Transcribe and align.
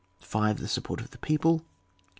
5. 0.21 0.57
The 0.57 0.67
support 0.67 0.99
of 0.99 1.11
the 1.11 1.19
people. 1.19 1.59
6. 1.59 1.65